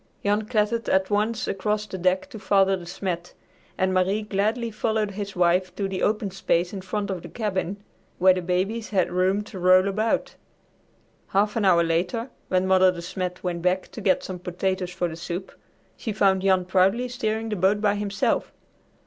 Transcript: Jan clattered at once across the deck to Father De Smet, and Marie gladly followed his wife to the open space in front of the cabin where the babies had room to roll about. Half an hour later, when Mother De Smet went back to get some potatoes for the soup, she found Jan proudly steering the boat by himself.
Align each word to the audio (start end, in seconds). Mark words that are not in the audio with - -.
Jan 0.23 0.47
clattered 0.47 0.89
at 0.89 1.11
once 1.11 1.47
across 1.47 1.85
the 1.85 1.99
deck 1.99 2.27
to 2.31 2.39
Father 2.39 2.75
De 2.75 2.87
Smet, 2.87 3.35
and 3.77 3.93
Marie 3.93 4.23
gladly 4.23 4.71
followed 4.71 5.11
his 5.11 5.35
wife 5.35 5.75
to 5.75 5.87
the 5.87 6.01
open 6.01 6.31
space 6.31 6.73
in 6.73 6.81
front 6.81 7.11
of 7.11 7.21
the 7.21 7.29
cabin 7.29 7.77
where 8.17 8.33
the 8.33 8.41
babies 8.41 8.89
had 8.89 9.11
room 9.11 9.43
to 9.43 9.59
roll 9.59 9.87
about. 9.87 10.33
Half 11.27 11.55
an 11.55 11.65
hour 11.65 11.83
later, 11.83 12.31
when 12.47 12.65
Mother 12.65 12.91
De 12.91 13.03
Smet 13.03 13.43
went 13.43 13.61
back 13.61 13.89
to 13.89 14.01
get 14.01 14.23
some 14.23 14.39
potatoes 14.39 14.89
for 14.89 15.07
the 15.07 15.15
soup, 15.15 15.51
she 15.95 16.11
found 16.11 16.41
Jan 16.41 16.65
proudly 16.65 17.07
steering 17.07 17.49
the 17.49 17.55
boat 17.55 17.79
by 17.79 17.93
himself. 17.93 18.51